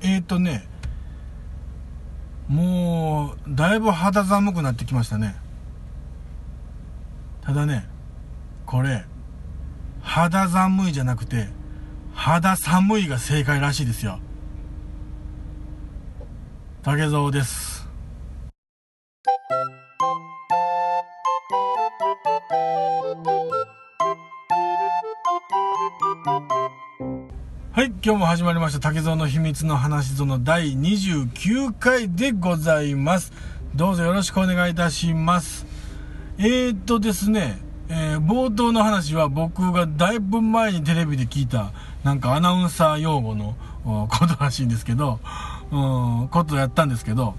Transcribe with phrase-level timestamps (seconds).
[0.00, 0.66] えっ、ー、とね
[2.48, 5.36] もうだいぶ肌寒くなってきましたね。
[7.42, 7.86] ただね
[8.66, 9.04] これ
[10.02, 11.48] 肌寒いじゃなくて
[12.14, 14.18] 肌寒いが正解らしいですよ。
[16.82, 17.86] 竹蔵です。
[28.00, 33.32] 今日も始まりました竹蔵の秘密の話その第29回でございます。
[33.74, 35.66] どうぞよろしくお願いいたします。
[36.38, 37.58] えー、っとですね、
[37.88, 41.72] えー、冒頭の話は僕がだいぶ前にテレビで聞いた、
[42.04, 45.18] なんかアナウンサー用語のことらしいんですけど、
[45.72, 47.34] うん、ことやったんですけど、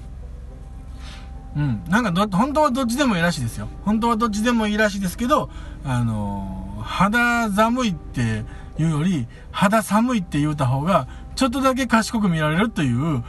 [1.55, 3.70] うん、なんかど、本当はどっちでもいいらしいですよ。
[3.86, 5.50] 本当はどっちでもいいらしいですけど、
[5.86, 8.44] あのー、肌寒いって、
[8.79, 13.21] いうより、肌寒いって言うた方が、ちょっとだけ賢く見られるという、う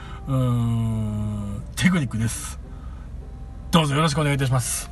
[1.77, 2.61] テクニックです。
[3.71, 4.91] どうぞよろしくお願いいたします。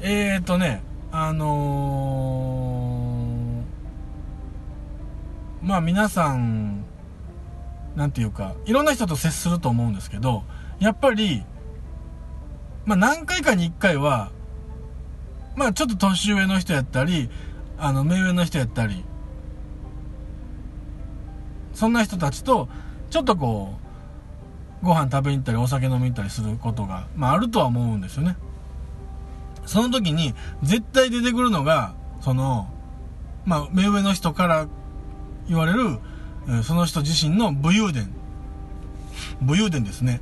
[0.00, 6.84] えーとね、あのー、まあ皆さん、
[7.96, 10.44] なんていうか、いろんな人と接すると思うんですけど、
[10.78, 11.42] やっぱり、
[12.86, 14.30] まあ何回かに一回は、
[15.56, 17.28] まあちょっと年上の人やったり、
[17.78, 19.04] あの、目上の人やったり、
[21.78, 22.68] そんな人たちと、
[23.08, 23.78] ちょっとこ
[24.82, 28.36] う、ご飯食べに行ったり、お酒飲みに行ったりすることが、まあ、あるとは思うんですよね。
[29.64, 32.68] その時に、絶対出てくるのが、その、
[33.44, 34.66] まあ、目上の人から
[35.46, 36.00] 言われる、
[36.64, 38.10] その人自身の武勇伝。
[39.40, 40.20] 武勇伝ですね。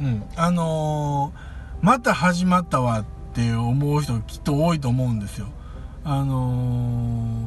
[0.00, 0.24] うん。
[0.34, 5.46] あのー、また始まったわって思う人きっと多いと思うんですよ。
[6.02, 7.46] あの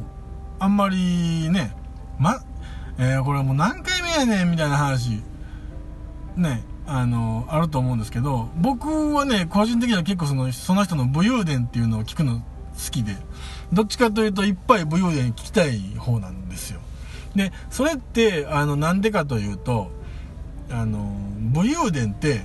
[0.58, 1.76] あんまりね、
[2.18, 2.40] ま、
[2.98, 5.22] えー、これもう何回目やねんみたいな話、
[6.36, 12.44] ね、あの、あると思うんですけど、僕はね、個人的には結構その、その人の武勇伝っていうのを聞くの好
[12.90, 13.16] きで、
[13.72, 16.80] どっちかというといっぱい武勇伝聞きたい方なんですよ。
[17.34, 19.90] で、それって、あの、なんでかというと、
[20.70, 22.44] あの、武勇伝って、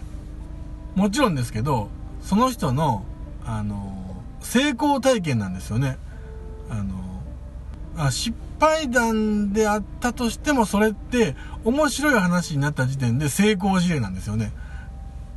[0.95, 1.89] もちろんですけど、
[2.21, 3.05] その人の、
[3.45, 5.97] あの、成功体験なんですよね。
[6.69, 6.95] あの、
[7.95, 11.35] あ失敗談であったとしても、それって
[11.65, 14.53] 面白い話になった時点で成功事例なんですよね。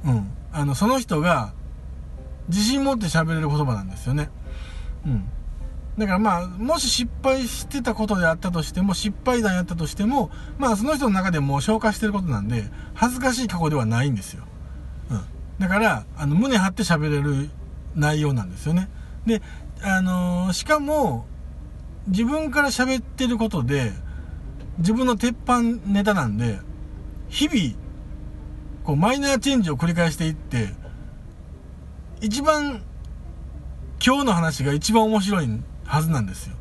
[0.05, 0.31] うん。
[0.53, 1.55] あの、その人が
[2.49, 4.29] 自信持って喋れる言葉なんですよね。
[5.07, 5.25] うん。
[5.97, 14.45] だからまあ、もし失敗してたことであったとしても、失敗談やったとしても、まあその人の中でも消化してることなんで、恥ずかしい過去ではないんですよ。
[15.11, 15.25] うん。
[15.59, 17.49] だから、あの、胸張って喋れる
[17.95, 18.91] 内容なんですよね。
[19.25, 19.41] で、
[19.83, 21.27] あのー、しかも、
[22.09, 23.93] 自分から喋ってることで、
[24.79, 26.59] 自分の鉄板ネタなんで、
[27.29, 27.77] 日々、
[28.85, 30.69] こう、マイナーチェンジを繰り返していって、
[32.21, 32.83] 一番、
[34.05, 35.49] 今日の話が一番面白い
[35.85, 36.57] はずなんですよ。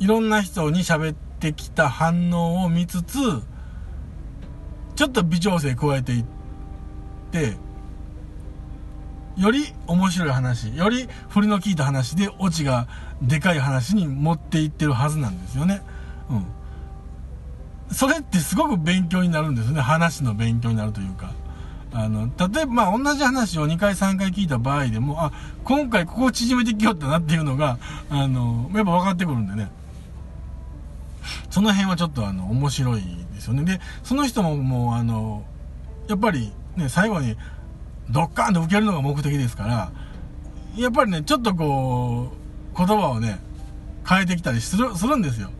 [0.00, 3.18] いろんな人に喋ってきた反応を見つつ、
[4.96, 6.24] ちょっと微調整加えていっ
[7.30, 7.56] て、
[9.36, 12.88] より面白い話、より振りの効いた話でオチが
[13.20, 15.82] でかい話に持っていってるはずなんですよね。
[16.30, 16.46] うん。
[17.94, 19.80] それってすごく勉強になるんですね。
[19.80, 21.32] 話の勉強になるというか。
[21.92, 25.32] あの、例えば、まあ、同じ話を2回3回聞いた場合でも、あ、
[25.64, 27.78] 今回ここを縮めてきよったなっていうのが、
[28.10, 29.70] あの、やっぱ分かってくるんでね。
[31.48, 33.02] その辺はちょっとあの、面白い
[33.34, 33.64] ですよね。
[33.64, 35.44] で、その人ももう、あの、
[36.08, 37.36] やっぱりね、最後に、
[38.10, 39.92] ドッカーンと受けるのが目的ですから、
[40.76, 42.32] やっぱりね、ちょっとこ
[42.74, 43.40] う、言葉をね、
[44.08, 45.50] 変えてきたりする、するんですよ。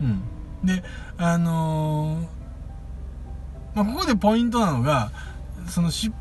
[0.00, 0.22] うん。
[0.64, 0.82] で、
[1.18, 5.12] あのー、まあ、ここでポイントなのが、
[5.68, 6.12] そのし、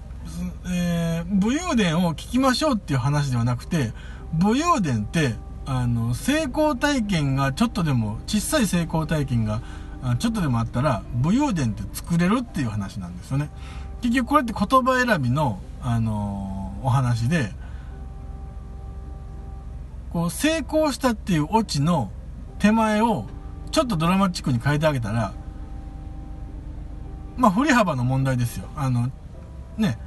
[0.67, 3.93] えー、武勇伝を聞きましょうっていう話ではなくて、
[4.33, 9.61] 武勇伝って、あの、成功体験がちょっとでも、小さい成功体験が
[10.19, 13.49] ちょっとでもあったら、武勇伝って作れるっていう話なんですよね。
[14.01, 17.51] 結局これって言葉選びの、あの、お話で、
[20.11, 22.11] こう、成功したっていうオチの
[22.59, 23.25] 手前を、
[23.72, 25.33] ちょっとドラマチックに変えてあげたら、
[27.37, 28.67] まあ、振り幅の問題ですよ。
[28.75, 29.09] あの、
[29.78, 29.97] ね、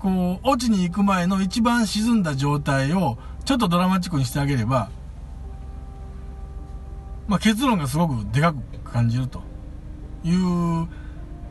[0.00, 4.90] こう、オチに行く前の一番沈んだ状態を、ちょっとドラマチックにしてあげれば、
[7.28, 9.42] まあ、結論がすごくでかく感じると
[10.24, 10.88] いう、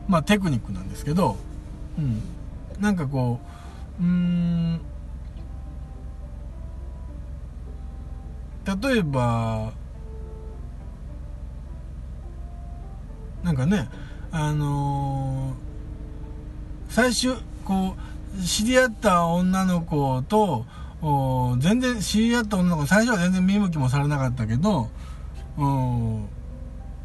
[0.08, 1.36] まあ、テクニックなんですけど、
[1.98, 2.20] うん。
[2.80, 3.40] なんかこ
[4.00, 4.80] う、うん
[8.66, 9.72] 例えば
[13.44, 13.88] なんかね
[14.32, 17.34] あのー、最終
[17.64, 20.66] こう知り合った女の子と
[21.58, 24.88] 全然知り合った女の子最初は全然見向きもされなかったけど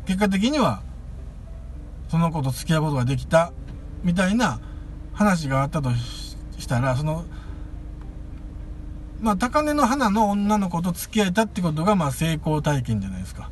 [0.08, 0.82] 結果的には
[2.10, 3.54] その子と付き合うことができた
[4.04, 4.60] みたいな
[5.22, 5.92] 話があったと
[6.58, 7.26] したらその
[9.20, 13.52] まあ高嶺の花の女の子と付き合えたってことがまあ成功体験じゃないですか。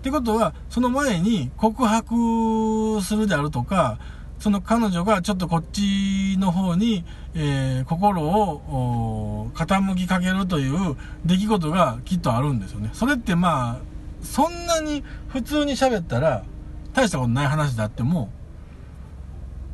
[0.00, 3.98] ってことはその前に告白するであるとか
[4.40, 12.90] その彼女がちょっとこっちの方に、えー、心を傾きかけるという出来事がきっとあるんですよね。
[12.92, 13.78] それってまあ、
[14.20, 16.44] そんなに普通に喋ったら
[16.92, 18.30] 大したことない話であっても、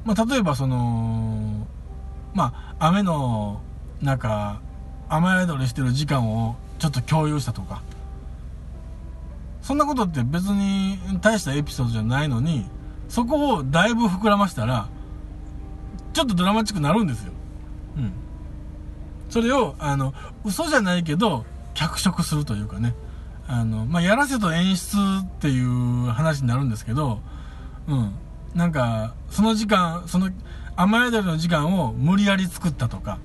[0.04, 1.66] まあ、例えばその、
[2.34, 3.60] まあ、雨の
[4.00, 4.60] 中、
[5.08, 7.82] 雨宿りしてる時間をちょっと共有したとか、
[9.62, 12.66] そんなことって別に大したエピソードじゃないのに、
[13.08, 14.88] そこをだいぶ膨らましたら、
[16.12, 17.32] ちょっとドラマチックになるんですよ。
[17.96, 18.12] うん。
[19.28, 20.14] それを、あの、
[20.44, 21.44] 嘘じゃないけど、
[21.74, 22.94] 脚色するというかね。
[23.46, 27.20] あの、まあ、やらせと演出っていう話になるんですけど、
[27.88, 28.12] うん。
[28.54, 30.30] なんか、その時間、その、
[30.76, 33.18] 雨宿りの時間を無理やり作ったとか、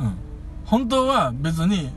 [0.00, 0.16] うん。
[0.64, 1.90] 本当は別に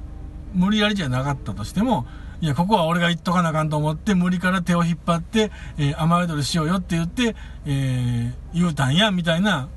[0.54, 2.06] 無理やりじゃなかったとしても、
[2.40, 7.36] いや、ここは俺が言っとかなあかんと思って、無理から手を引っ張って、えー、雨宿りしようよって言って、
[7.66, 9.70] えー、言うたんや、みたいな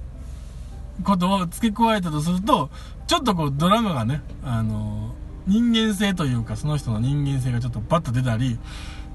[1.04, 2.70] ことを付け加えたとすると、
[3.06, 8.58] ちょっとこうドラマがね、あのー、人間性というか、その人の人間性がちょっとパッと出たり、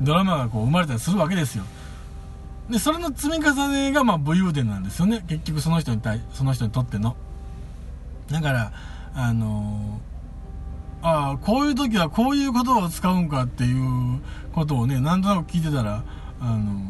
[0.02, 1.66] ドラマがこう生まれたりするわけですよ。
[2.70, 5.24] で、それの積み重ねが、まあ、武勇伝なんですよね。
[5.28, 7.16] 結局その人に対、その人にとっての。
[8.32, 8.72] だから、
[9.14, 10.16] あのー
[11.08, 14.20] ああ、こういう時はこういう言葉を使うんかっていう
[14.54, 16.04] ことをね、なんとなく聞いてたら、
[16.42, 16.82] あの、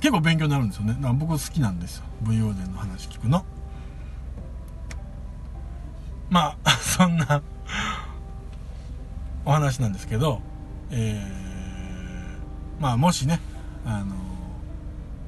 [0.00, 0.94] 結構勉強になるんですよね。
[0.94, 2.04] だから僕好きなんですよ。
[2.22, 3.44] 武勇伝の話聞くの。
[6.30, 7.42] まあ、 そんな
[9.44, 10.40] お話なんですけど、
[10.90, 13.40] えー、まあもしね、
[13.84, 14.14] あの、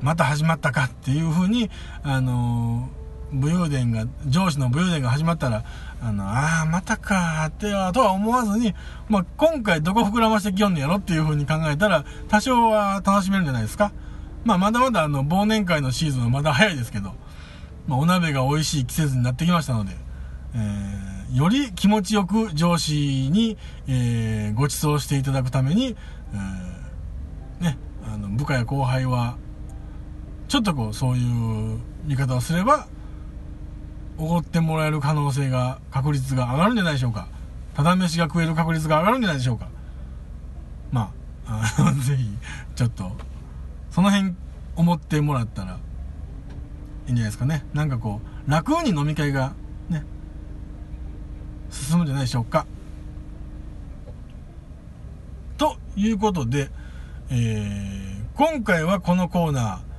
[0.02, 1.70] また始まったかっていうふうに、
[2.02, 2.88] あの、
[3.32, 5.64] 武勇伝が、上司の武勇伝が始まったら、
[6.02, 8.74] あの、ああ、またかっては、とは思わずに、
[9.08, 13.92] まあ、今回どこ膨らましてきよんねやろっていう風に考えたら、多少は楽しめるんじゃないですか。
[14.44, 17.14] まあ、まだまだあの、忘年会のシーズンはまだ早いですけど、
[17.86, 19.92] まあ、お鍋が美味しい季節になってきましたので、
[20.54, 23.56] えー、より気持ちよく上司に、
[23.88, 25.96] えー、ご馳走していただくために、
[26.34, 29.36] えー、ね、あの、部下や後輩は、
[30.52, 32.86] ちょっとこう、そういう見方をすれば、
[34.18, 37.26] おごってもらえる可能性が、確率が上がるんじゃないでしょうか。
[37.72, 39.70] ただ飯が食える確率が上がるんじゃないでしょうか。
[40.90, 41.10] ま
[41.46, 42.28] あ、あの、 ぜひ、
[42.74, 43.12] ちょっと、
[43.90, 44.34] その辺
[44.76, 45.78] 思ってもらったら、
[47.06, 47.64] いいんじゃないですかね。
[47.72, 49.54] なんかこう、楽に飲み会が、
[49.88, 50.04] ね、
[51.70, 52.66] 進むんじゃないでしょうか。
[55.56, 56.70] ということで、
[57.30, 59.91] えー、今回はこのコーナー、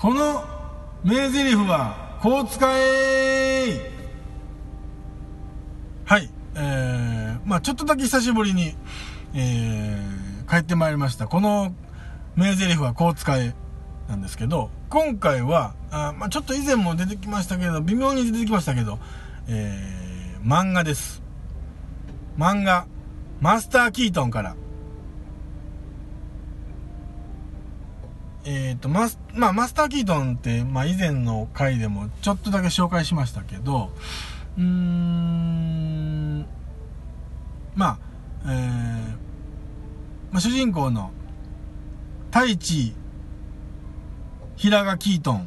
[0.00, 0.44] この
[1.02, 3.90] 名台詞は、こう使え
[6.04, 6.30] はい。
[6.54, 8.76] えー、まあちょっとだけ久しぶりに、
[9.34, 11.26] えー、帰ってまいりました。
[11.26, 11.74] この
[12.36, 13.54] 名台詞はこう使え
[14.08, 19.00] なんですけど、今回は、あまあちょっと以前も出てきましたけど、微妙に出てきましたけど、
[19.48, 21.22] えー、漫画です。
[22.36, 22.86] 漫画、
[23.40, 24.54] マスター・キートンから、
[28.50, 33.90] えっ、ー、と、マス、まあ、マスター・キートンって、まあ、以前の回でもちょっとだけ紹介しましたけど、
[34.56, 36.46] うーん、
[37.74, 37.98] まあ、
[38.46, 38.52] えー、
[40.32, 41.10] まあ、主人公の、
[42.30, 42.94] 太一、
[44.56, 45.44] 平賀キートンっ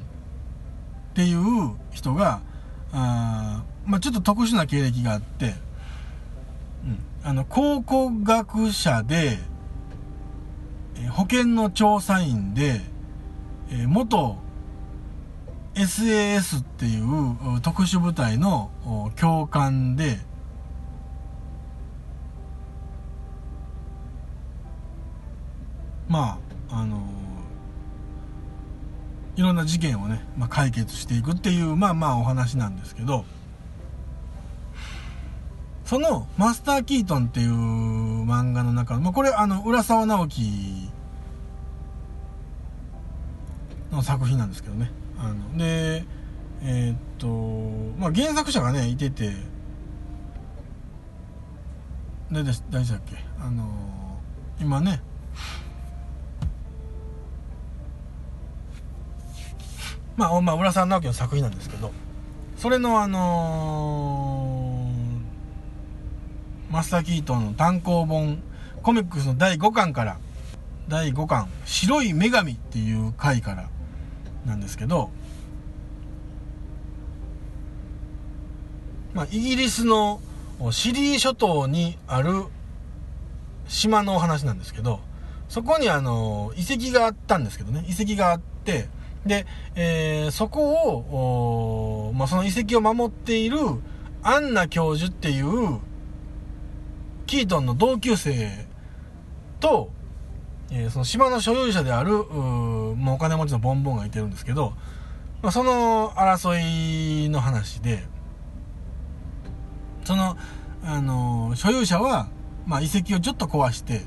[1.16, 2.42] ていう人が、
[2.94, 5.56] あまあ、ちょっと特殊な経歴があって、
[6.86, 9.40] うん、あの、考古学者で、
[11.10, 12.91] 保険の調査員で、
[13.72, 14.38] えー、元
[15.74, 18.70] SAS っていう特殊部隊の
[19.16, 20.20] 教官で、
[26.10, 26.38] ま
[26.70, 27.02] あ、あの、
[29.38, 33.24] いろんな事件をね、まあ、解決していくっていう、まあまあお話なんですけど、
[35.86, 40.90] そのマスター・キートンっていう漫画の中まあ、これあの、浦沢直樹
[43.92, 44.92] の作品なんですけどね。
[45.20, 46.06] あので
[46.64, 47.28] えー、っと
[48.00, 49.32] まあ原作者がねいてて
[52.32, 53.16] でで大事だっけ？
[53.40, 53.68] あの
[54.60, 55.02] 今ね
[60.16, 61.92] まあ、まあ、浦沢直樹の作品なんですけど
[62.58, 68.44] それのあのー、マスター・キートンの単行本
[68.84, 70.20] コミックスの第5巻から
[70.88, 73.70] 第5巻「白い女神」っていう回から
[74.46, 75.12] なんですけど
[79.14, 80.22] まあ、イギリスの
[80.72, 82.46] シリー諸島にある
[83.68, 85.00] 島のお話なんですけど、
[85.50, 88.88] そこにあの、遺跡があったんですけどね、遺跡があって、
[89.26, 89.46] で、
[89.76, 93.58] えー、そこを、まあ、その遺跡を守っている
[94.24, 95.80] アンナ教授っていう、
[97.28, 98.66] キートンの同級生
[99.60, 99.92] と、
[100.72, 104.74] えー、その島の所有者である、もうお金持ちのボンボンがいてるんですけど、
[105.42, 108.04] まあ、その争いの話で、
[110.06, 110.38] その、
[110.84, 112.30] あの、所有者は、
[112.66, 114.02] まあ、遺跡をちょっと壊して、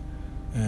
[0.55, 0.59] え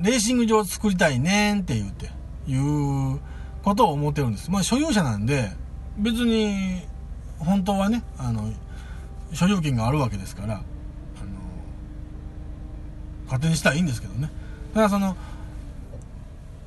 [0.00, 2.10] ー、レーシング場を作りたいねんって言うて、
[2.46, 3.20] いう
[3.62, 4.50] ことを思ってるんです。
[4.50, 5.50] まあ、所有者なんで、
[5.98, 6.82] 別に、
[7.38, 8.50] 本当はね、あの、
[9.34, 10.62] 所有権があるわけですから、あの、
[13.26, 14.30] 勝手にしたらいいんですけどね。
[14.72, 15.16] だからその、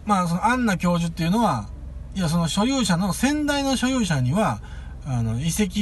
[0.05, 1.69] まあ、その、アンナ教授っていうのは、
[2.15, 4.61] いや、その所有者の、先代の所有者には、
[5.05, 5.79] あの、遺跡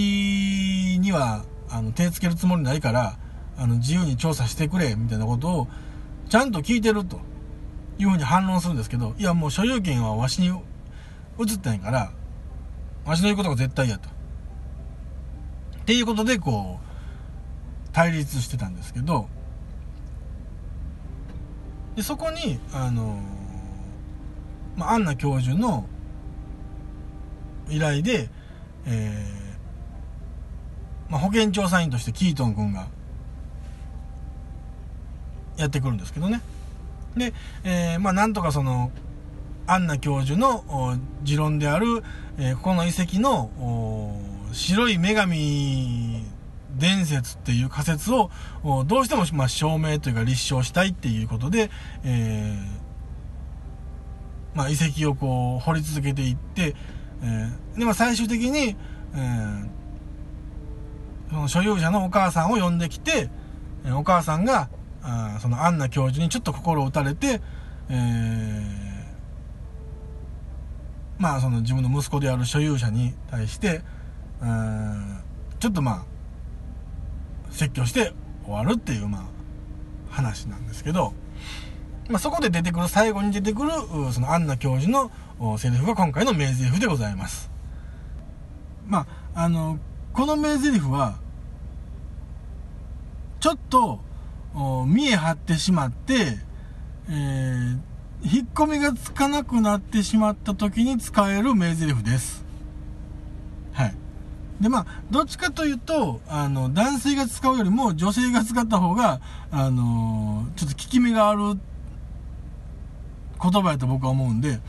[1.02, 3.18] には、あの、手つけるつもりないから、
[3.58, 5.68] あの、自由に調査してくれ、みたいなことを、
[6.30, 7.20] ちゃんと聞いてると、
[8.00, 12.12] いうふうに反論するんですけど、いや、もう所有権はわしに移ってないから、
[13.06, 14.10] わしの言うことが絶対やと。
[14.10, 19.28] っていうことで、こう、対立してたんですけど、
[21.96, 23.20] で、そこに、あの
[24.76, 25.86] まあ、アンナ教授の
[27.70, 28.30] 依頼で、
[28.86, 32.88] えーまあ、保健調査員としてキートン君が
[35.58, 36.42] やってくるんですけどね。
[37.16, 37.34] で、
[37.64, 38.92] えー、まあ、なんとかその、
[39.68, 42.04] アンナ教授の持論である、
[42.38, 44.20] えー、ここの遺跡の
[44.52, 46.23] 白い女神
[46.84, 48.30] 伝説っていう仮説を
[48.86, 51.72] どうしても、まあ、証明というか立証したいっていうことで、
[52.04, 56.76] えー、まあ、遺跡をこう掘り続けていって、
[57.22, 58.76] えー、で、まあ、最終的に、
[59.16, 59.84] えー
[61.34, 63.28] その所有者のお母さんを呼んできて、
[63.96, 64.70] お母さんが、
[65.02, 67.42] あそのアンナ教授にちょっと心を打たれて、
[67.90, 67.98] えー、
[71.18, 73.82] まあその自分の息子である所有者に対して、
[75.60, 76.13] ちょっとまあ、
[77.54, 78.14] 説教して
[78.46, 79.24] 終わるっていう、まあ、
[80.10, 81.14] 話なんですけど、
[82.10, 83.72] まあ、そこで出てくる、最後に出てくる、
[84.12, 85.12] そのアンナ教授の
[85.58, 87.50] セリフが今回の名台詞でございます。
[88.86, 89.80] まあ、あの、
[90.12, 91.20] この名台詞は、
[93.40, 94.02] ちょっと、
[94.86, 96.38] 見え張ってしまって、
[97.10, 97.80] えー、
[98.24, 102.43] 引っ込みがつかなくなってしまった時に使える名台詞です。
[104.62, 109.20] で、まあ、どっちかというと、あの、男性が使うよりも女性が使った方が、
[109.52, 111.60] あのちょっと効き目がある
[113.42, 114.60] 言葉やと僕は思うんで、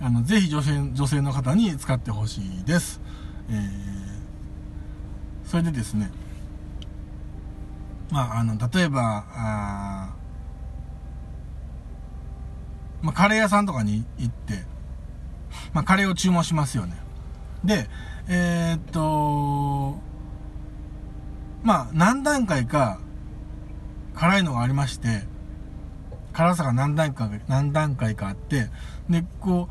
[0.00, 3.00] あの、ぜひ女性、女性の方に使ってほしいです。
[3.50, 6.10] えー、それでですね、
[8.10, 10.14] まあ、あの、例えば、あ
[13.02, 14.64] まあ、カレー屋さんとかに行って、
[15.74, 16.96] まあ、カレーを注文しますよね。
[17.64, 17.88] で、
[18.28, 20.00] えー、っと、
[21.62, 22.98] まあ、何段階か、
[24.14, 25.24] 辛いのがありまして、
[26.32, 28.68] 辛さが何段階か、何段階かあって、
[29.08, 29.68] で、こ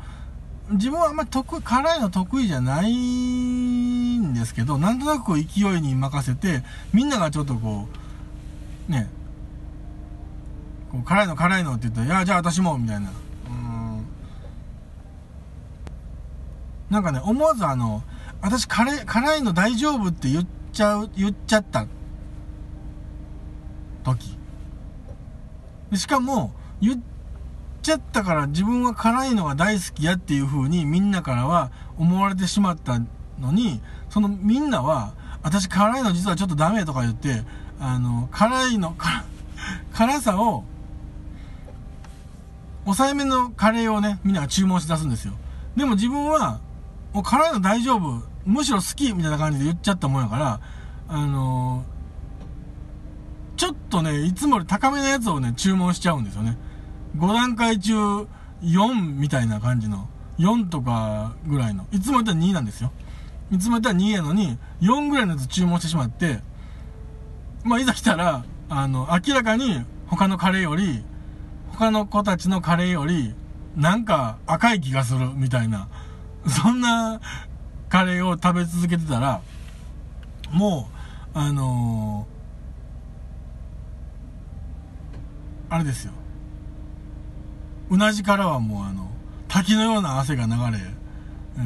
[0.70, 7.88] う、自分はあんまり得意、辛いの得意じゃないんですけど、なんとなくこう勢いに任せて、みんながちょっとこ
[8.88, 9.08] う、ね
[10.92, 13.10] こう辛いの辛いのって言ったら「いやじゃあ私も」みたいな。
[13.48, 14.06] うん。
[16.90, 18.02] なんかね思わずあの
[18.42, 21.86] 私辛い辛いの大丈夫って言っちゃう言っちゃった
[24.04, 24.36] 時
[25.94, 27.00] しかも言っ
[27.82, 33.00] ちゃったから自分は辛いのが大好きやっていう風にみんなからは思われてしまった
[33.40, 33.80] のに
[34.10, 37.42] そのみんなは私辛いの実はちょっとダメとか言って
[37.84, 38.94] あの、辛いの、
[39.92, 40.62] 辛さを、
[42.84, 45.34] 抑えめのカレーをね、みんなが注文し出すんですよ。
[45.76, 46.60] でも自分は、
[47.12, 50.60] もう辛いの大丈夫、むしろ好きみたいな感じで言っちゃったもんやから、
[51.08, 56.56] あのー、ちょっとね、いつもより高めのやつをね、注文しちゃうんですよね。
[57.16, 57.94] 5段階中
[58.62, 60.08] 4みたいな感じの、
[60.38, 62.90] 4とかぐらいの、いつもやったら2なんですよ。
[63.50, 66.40] いつもやったら2やのに、4ぐらいのやつ注文してしまって、
[67.64, 71.04] まあ、いざ来たら、あの、明らかに他のカレーより、
[71.70, 73.34] 他の子たちのカレーより、
[73.76, 75.88] なんか赤い気がするみたいな
[76.46, 77.20] そんな
[77.92, 79.42] カレーを食べ続けてたら
[80.50, 80.88] も
[81.34, 86.12] うあのー、あれですよ。
[87.90, 89.10] うなじからはもうあの
[89.46, 90.82] 滝のような汗が流れ、
[91.58, 91.60] え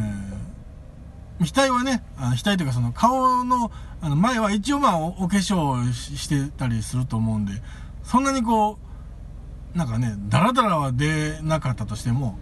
[1.45, 7.53] ー、額はねあの額というかその顔のあの前は一応まあおお化粧してたりすると思うんで
[8.03, 8.79] そんなにこ
[9.75, 12.37] うなんかねダラダラは出なかったとしても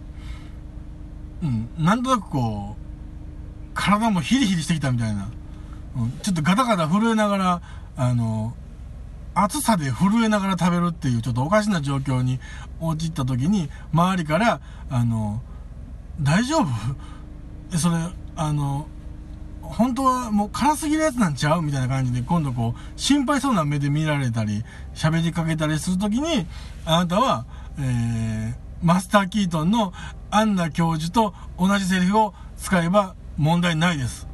[1.43, 2.84] うんなんとなくこう
[3.75, 5.29] 体もヒリヒリしてきたみたいな、
[5.97, 7.61] うん、ちょっとガタガタ震えながら
[7.97, 8.55] あの
[9.35, 12.39] 暑さで震えながら食べるっていうちょっとおかしな状況に
[12.79, 15.41] 陥った時に周りからあの
[16.21, 16.67] 大丈夫？
[17.77, 17.95] それ
[18.37, 18.87] あの
[19.61, 21.61] 本当はもう辛すぎるやつなんちゃう？
[21.61, 24.63] みたいな感じで今度こう心配そうな目で見られたり
[24.93, 26.45] 喋りかけたりする時に
[26.85, 27.45] あなたは、
[27.79, 29.91] えー、マスター・キートンの
[30.31, 34.27] アンナ教授と同じセリフを使えば問題ないです。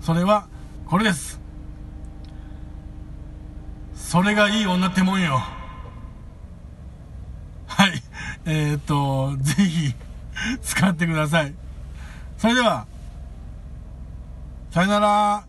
[0.00, 0.46] それは
[0.86, 1.40] これです。
[3.94, 5.42] それがいい女ってもんよ。
[7.66, 8.02] はい。
[8.46, 9.94] えー、っとぜひ
[10.62, 11.54] 使ってください。
[12.38, 12.86] それでは
[14.70, 15.47] さよなら。